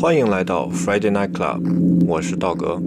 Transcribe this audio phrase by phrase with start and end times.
[0.00, 1.60] 欢迎来到 Friday Night Club，
[2.06, 2.80] 我是道格。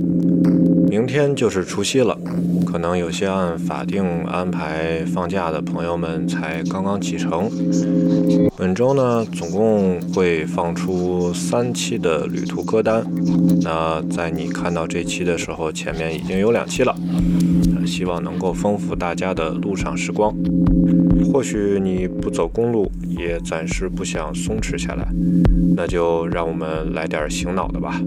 [0.89, 2.18] 明天就是除夕了，
[2.66, 7.48] 可能有些按法定安排放假的朋友们才刚刚启程。
[8.57, 13.05] 本周呢，总共会放出三期的旅途歌单。
[13.61, 16.95] 那在你看到这期的时候，前面已经有两期了。
[17.86, 20.34] 希望能够丰富大家的路上时光。
[21.23, 25.08] 或许你不走公路，也暂时不想松弛下来，
[25.76, 28.00] 那就让我们来点醒脑的吧。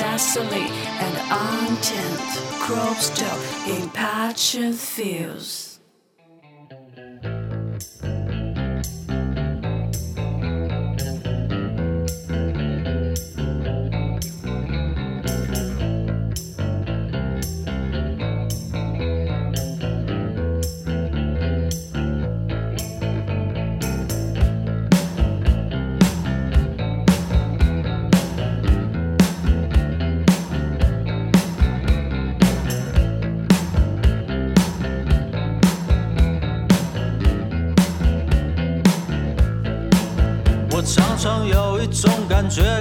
[0.00, 0.66] destiny
[1.04, 2.18] and untamed
[2.58, 5.69] crops down in passion fields.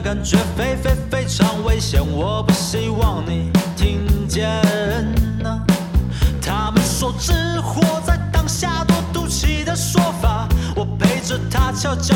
[0.10, 4.50] 感觉，非非非常危险，我不希望你听见
[5.44, 5.62] 啊。
[6.42, 12.16] 他们说只活在当下多赌气的说法，我陪着他悄悄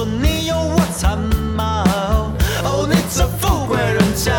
[0.00, 1.18] 说你有我残
[1.54, 1.84] 吗？
[2.64, 4.32] 哦，你这富贵人家。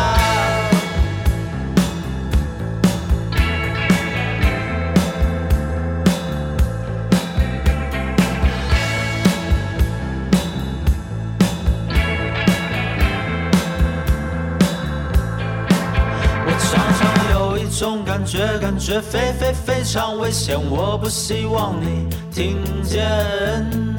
[16.44, 23.91] 我常常有一种感觉，感觉非非非常危险，我不希望你听见。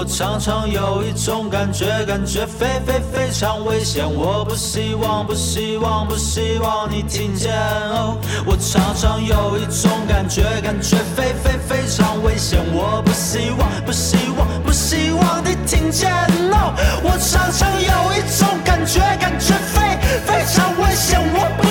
[0.00, 8.16] 我常常有一种感觉，感觉非非非常危险，我不希望，不希望，不希望你听见哦。
[8.46, 16.72] 我常常有一种感觉，感觉非非非常危险，我不希望，不希望，不希望你听见哦。
[17.04, 21.68] 我常常有一种感觉，感觉非非常危险，我不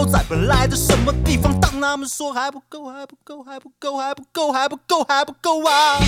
[0.00, 1.52] 都在本来的什么地方？
[1.60, 6.00] 当他们说还不够，还不够，还不够，还不够，还不够，还不够啊！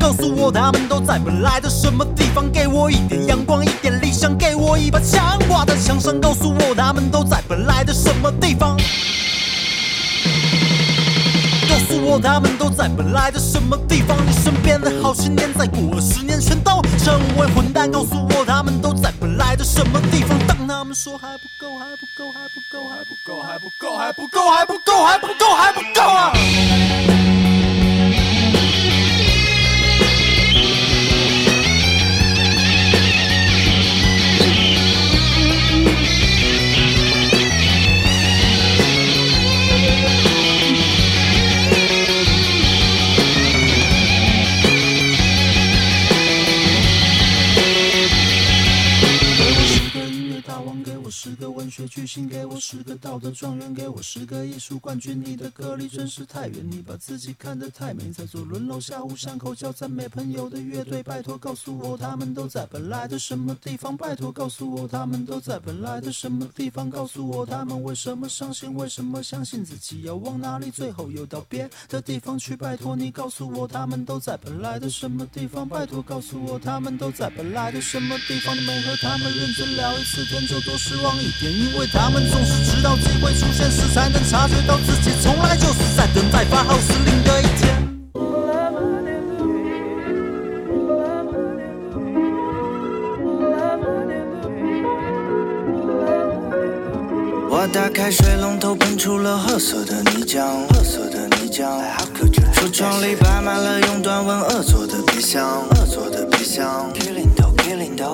[0.00, 2.50] 告诉我他们都在本来的什么地方？
[2.50, 6.20] 给我一点阳光，一点理想，给我一把枪挂在墙上。
[6.20, 8.76] 告诉我他们都在本来的什么地方？
[12.20, 14.16] 他们都在本来的什么地方？
[14.26, 17.90] 你身边的好青年，再过十年全都成为混蛋。
[17.90, 20.38] 告诉我他们都在本来的什么地方？
[20.46, 26.32] 当他们说还不够，还不够，还不够，还不够，还不够，还不够，还不够，还不够，还不够啊！
[51.72, 55.18] 学巨星，给我十个道德状元，给我十个艺术冠军。
[55.24, 61.02] 你的歌离真是太远，你把自己看得太美，在左轮楼下互相口角，赞美朋友的乐队。
[61.02, 63.96] 拜托告诉我，他们都在本来的什么地方？
[63.96, 66.90] 拜托告诉我，他们都在本来的什么地方？
[66.90, 68.74] 告诉我，他们为什么伤心？
[68.74, 70.70] 为什么相信自己要往哪里？
[70.70, 72.54] 最后又到别的地方去。
[72.54, 75.66] 拜托你告诉我，他们都在本来的什么地方？
[75.66, 78.54] 拜托告诉我，他们都在本来的什么地方？
[78.54, 87.62] 你每和他们认真聊一次天，就多失望一点，因为他们总是知道机会出现时才能察觉到自己从来就是在等待发号施令的一天。
[97.48, 101.64] 我打开水龙头，喷出了褐色的泥浆，褐色的泥浆。
[102.54, 106.90] 橱窗里摆满了用短吻恶作的皮箱，恶作的皮箱。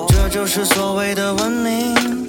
[0.09, 2.28] 这就是所谓的文明，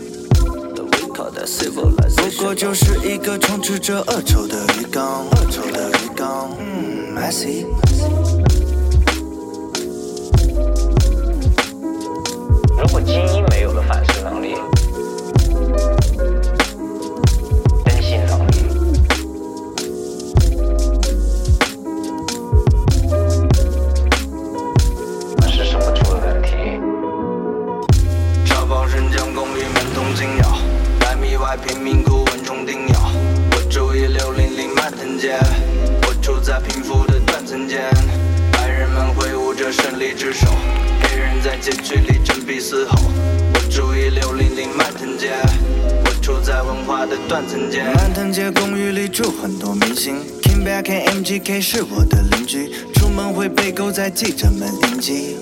[1.41, 6.51] 不过就是一个充斥着恶臭的鱼缸，恶臭的鱼缸。
[6.59, 7.65] 嗯，I see。
[12.79, 14.55] 如果基因没有了反思能力，
[31.51, 33.11] 外贫民窟蚊虫叮咬。
[33.51, 35.37] 我住一六零零曼腾街，
[36.07, 37.91] 我住在贫富的断层间。
[38.53, 40.47] 白人们挥舞着胜利之手，
[41.03, 42.97] 黑人在街区里振臂嘶吼。
[43.53, 45.33] 我住一六零零曼腾街，
[46.05, 47.85] 我住在文化的断层间。
[47.97, 55.39] 曼腾街公寓里住很多明星，King Back and MGK 是我的邻居，出门会被狗仔记者们迎击。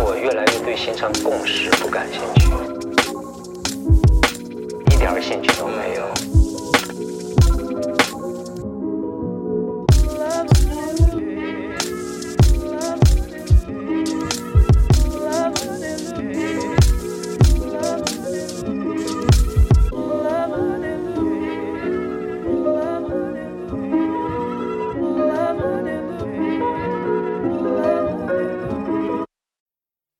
[0.00, 2.47] 我越来越对形成共识不感兴趣，
[5.28, 6.08] 兴趣都没有。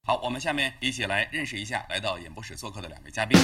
[0.04, 3.38] 好，我们下面一起来认识一下来到演播室做客的两位嘉宾。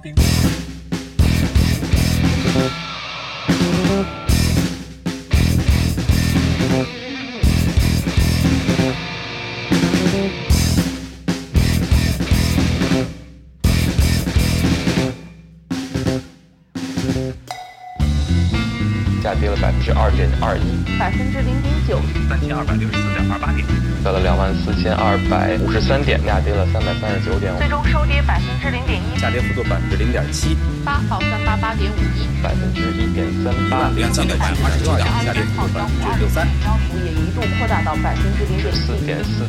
[0.00, 0.31] 今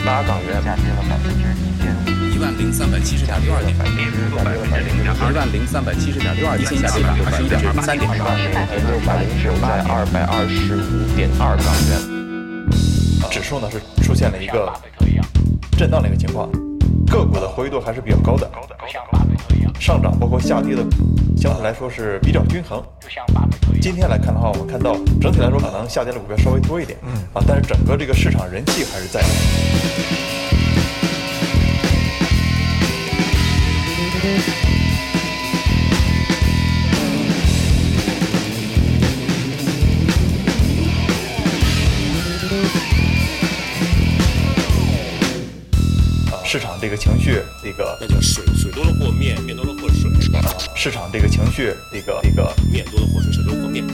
[0.05, 1.95] 八港元，下跌了百分之一点
[2.35, 3.83] 一万零三百七十点六二点，跌
[4.35, 5.31] 百分之零点二。
[5.31, 8.09] 一万零三百七十点六二点，下跌百分之一点三点。
[8.11, 8.19] 六
[9.07, 11.93] 百零九在二百二十五点二港元。
[13.31, 14.71] 指数呢是出现了一个
[15.77, 16.51] 震荡的一个情况，
[17.07, 18.49] 个股的活跃度还是比较高的，
[19.79, 20.83] 上涨包括下跌的
[21.43, 22.81] 相对来说是比较均衡。
[23.81, 26.97] 今天来看的话，我们看到整体来说可能下跌的股票稍微多一点，
[27.33, 29.27] 啊，但是整个这个市场人气还是在的。
[46.31, 49.73] 啊，市场这个情绪这个那叫水，水多了和面，面多了。
[50.75, 53.85] 市场这个情绪这个这个面多了和水，水多了和面。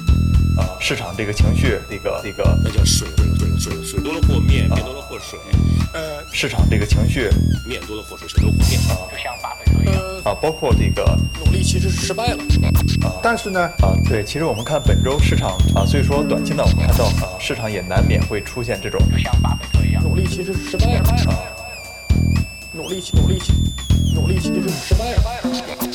[0.57, 5.39] 啊，市场这个情绪这个这个那叫水，水水水多了和面，面多了和水。
[5.93, 7.29] 呃，市场这个情绪
[7.65, 8.79] 面多了和水，水多了和面。
[8.89, 12.43] 啊，就像巴菲特一样啊，包括这个努力其实是失败了
[13.03, 21.39] 啊，但是呢啊，对，其实我们看本周市场啊，所以说短期呢，我们看到啊，市场也难免会出现这种就像巴菲特一样，努力其实是失败了啊，
[22.73, 23.41] 努力努力
[24.13, 25.88] 努力其实是失败了。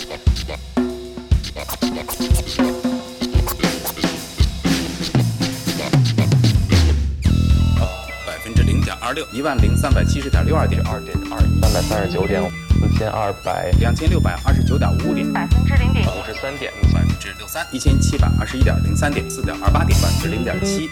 [9.04, 12.40] 二六，一万零三百七十点六二点，二点二一，三百三十九点
[12.80, 16.08] 四千二百两千六百二十九点五五点，百分之零点一。
[16.08, 20.88] 五十三点百分之六三，一千七百二十一点零三点，四点二八点，百分之零点七，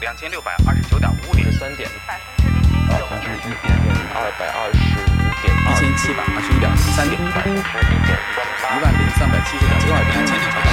[0.00, 1.88] 两千六百二十九点五五点十，三点。
[2.10, 3.70] 百分之零点九百分之一点
[4.10, 4.26] 二。
[4.34, 10.66] 百二十五点一千七百二十一点零三点，百分之一点三八一万零三百七十点六二点，两千六百。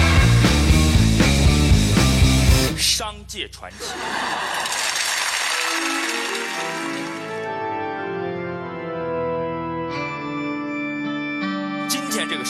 [2.75, 3.93] 商界传奇。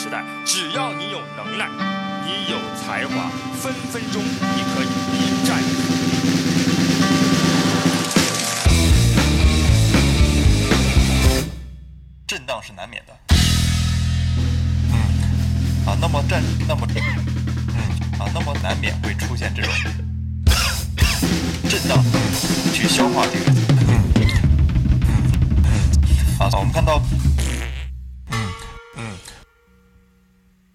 [0.02, 1.68] 时代，只要你有能耐，
[2.24, 6.08] 你有才华，分分钟你可以一战成名。
[12.26, 13.12] 震荡是难免的。
[14.90, 14.96] 嗯，
[15.84, 17.76] 啊，那么战，那么，嗯，
[18.18, 19.70] 啊，那么难免会出现这种
[21.68, 22.02] 震荡，
[22.72, 23.52] 去消化这个，
[23.86, 25.20] 嗯，嗯，
[25.66, 25.68] 嗯，
[26.38, 27.02] 啊，我们看到，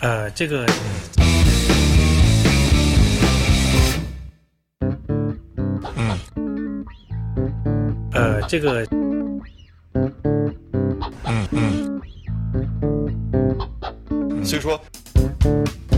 [0.06, 0.64] 呃，这个，
[5.96, 6.20] 嗯，
[8.12, 8.86] 呃，这个，
[11.24, 12.00] 嗯嗯，
[14.46, 14.80] 所以说，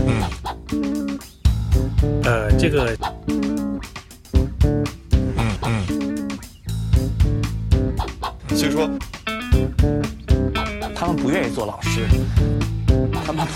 [0.06, 0.22] 嗯，
[2.24, 2.96] 呃，这个，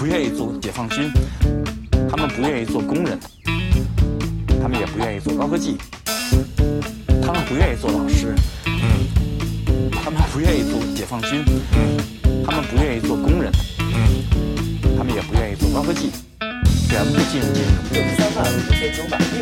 [0.03, 1.13] 不愿意做解放军，
[2.11, 3.17] 他们不愿意做工人，
[4.61, 5.77] 他们也不愿意做高科技，
[7.25, 8.35] 他们不愿意做老师，
[8.67, 8.83] 嗯，
[9.93, 11.97] 他们不愿意做解放军，嗯，
[12.45, 13.87] 他们不愿意做工人，嗯，
[14.99, 16.11] 他们也不愿意做高科技，
[16.89, 17.71] 全部进入金融。
[18.35, 19.39] 百分之零点九，百分之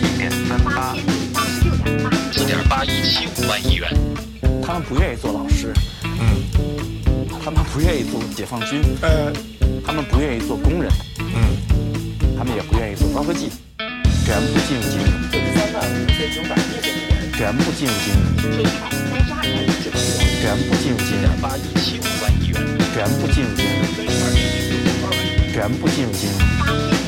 [0.00, 0.96] 一点三八，
[2.32, 3.86] 四点八一七五万亿元。
[4.64, 5.74] 他们不愿意做老师，
[7.72, 9.32] 不愿意做解放军，呃，
[9.82, 11.56] 他们不愿意做工人，嗯，
[12.36, 13.48] 他们也不愿意做高科技，
[14.26, 15.06] 全部进入金融。
[17.32, 18.20] 全部进入金融。
[20.42, 21.32] 全部进入金融。
[21.40, 22.54] 八一七五万亿元。
[22.92, 23.72] 全部进入金融。
[25.54, 27.01] 全部进入金融。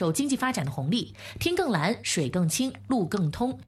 [0.00, 3.60] 受经济发展的红利，天更蓝，水更清，路更通。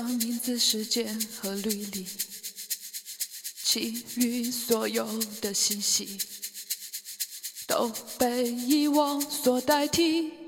[0.00, 2.06] 当名字时间和履历
[3.62, 5.06] 其余所有
[5.42, 6.18] 的信息
[7.66, 10.39] 都被遗忘所代替。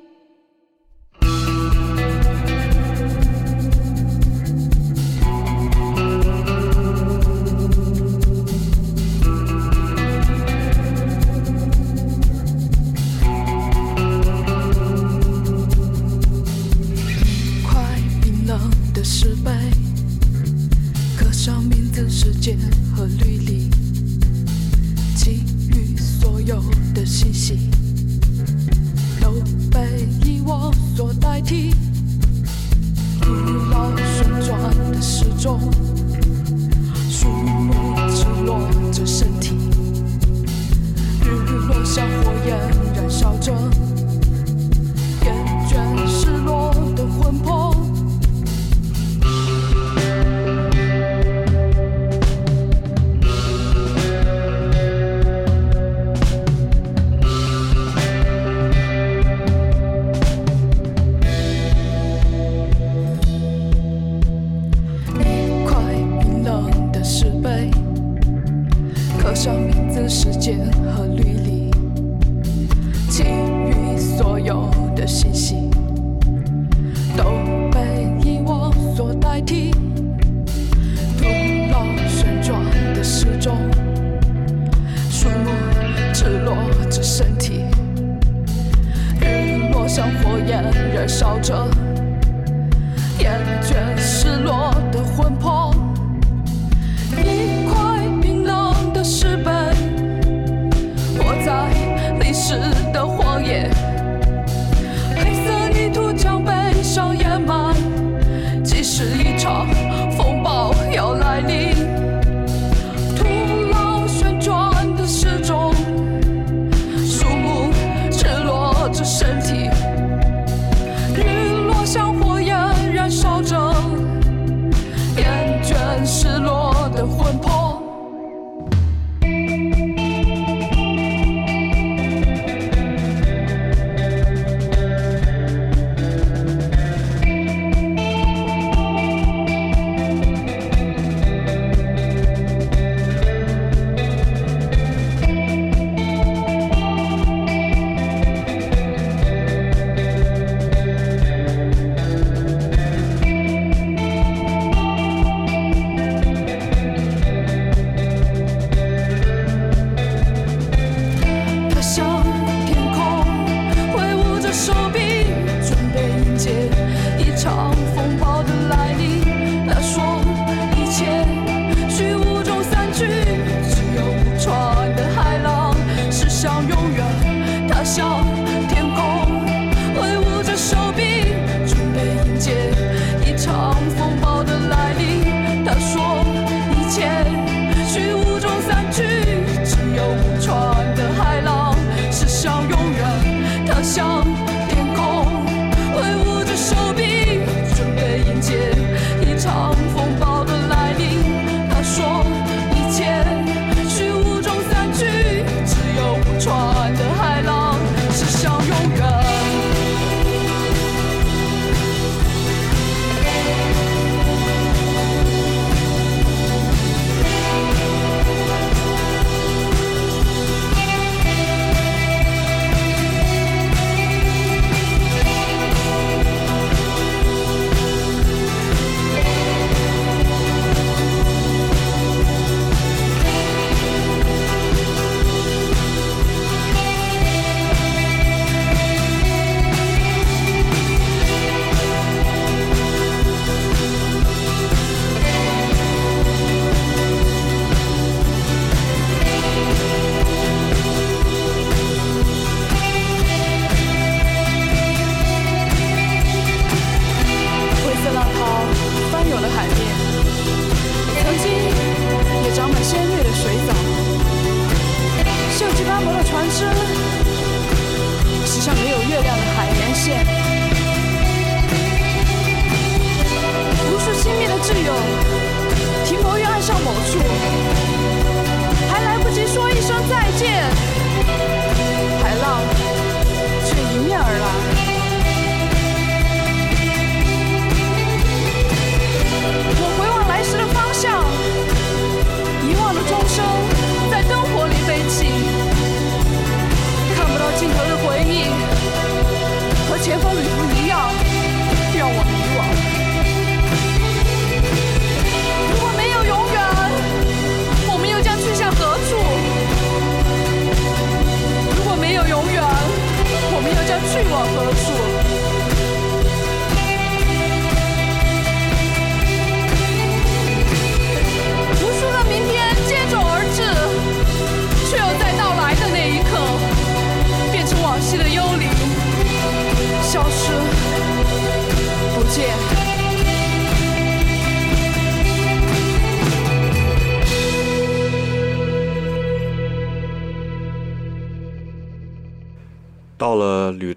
[93.22, 93.91] 厌倦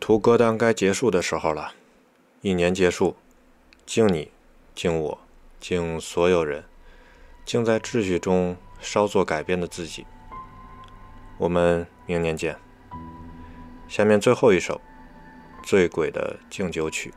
[0.06, 1.74] 图歌单该结束的时候了。
[2.42, 3.16] 一年结束
[3.88, 4.30] 敬你
[4.76, 5.20] 敬我
[5.60, 6.64] 敬所有人
[7.44, 10.06] 敬在秩序中稍作改变的自己。
[11.40, 12.56] 我们明年见。
[13.88, 14.80] 下面最后一首
[15.64, 17.12] 醉鬼的敬酒曲。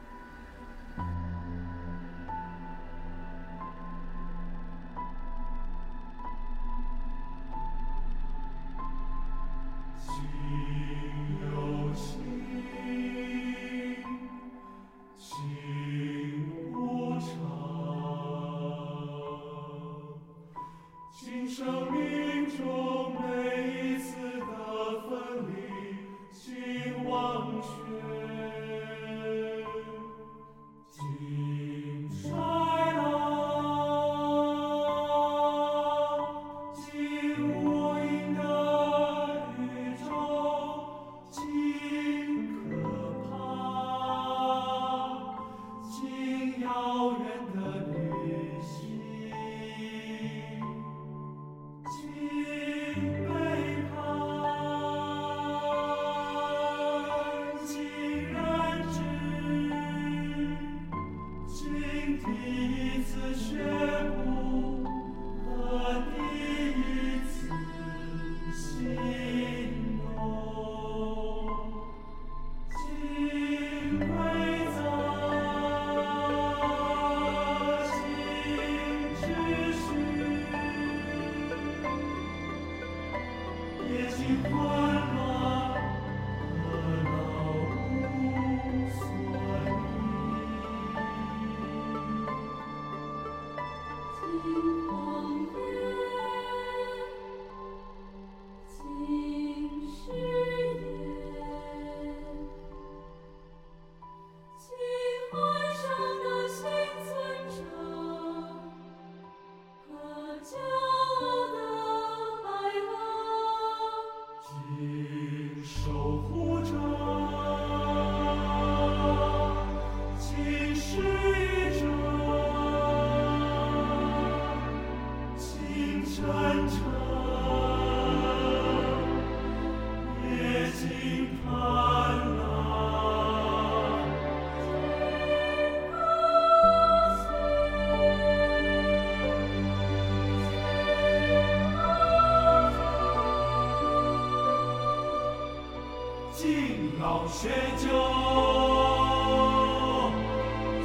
[147.08, 147.48] 老学
[147.78, 147.88] 究，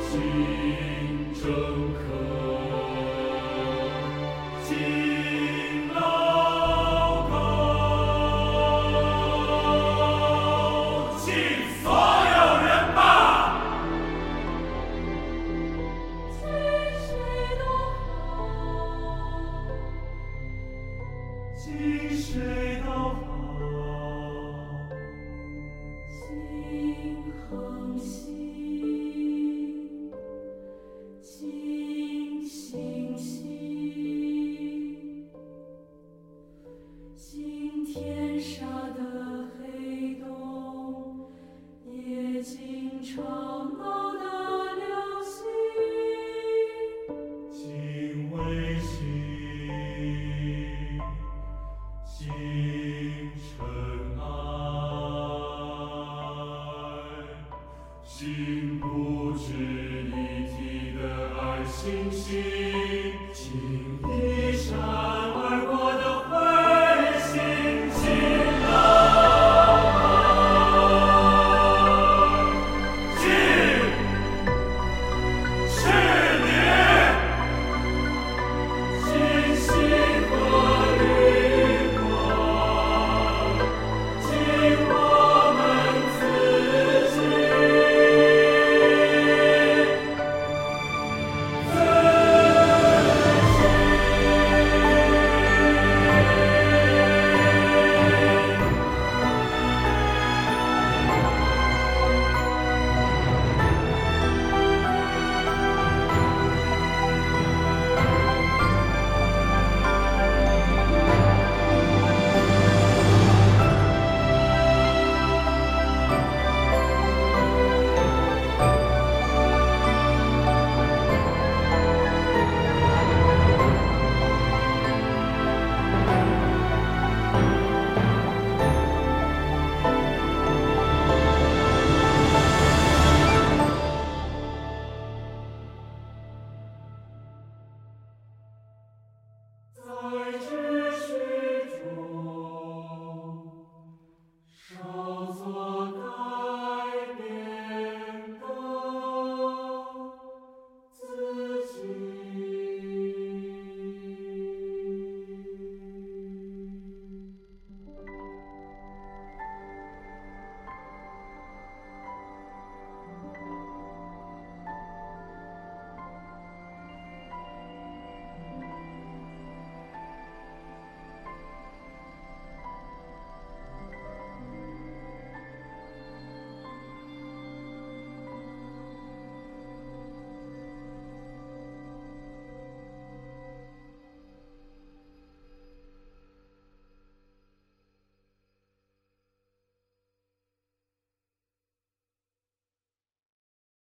[0.09, 1.43] 心政
[1.93, 1.99] 客。